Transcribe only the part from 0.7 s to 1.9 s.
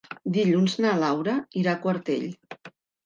na Laura irà a